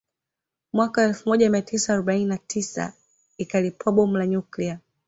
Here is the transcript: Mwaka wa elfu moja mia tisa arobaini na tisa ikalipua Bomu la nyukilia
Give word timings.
Mwaka 0.73 1.01
wa 1.01 1.07
elfu 1.07 1.29
moja 1.29 1.49
mia 1.49 1.61
tisa 1.61 1.93
arobaini 1.93 2.25
na 2.25 2.37
tisa 2.37 2.93
ikalipua 3.37 3.91
Bomu 3.93 4.17
la 4.17 4.27
nyukilia 4.27 4.79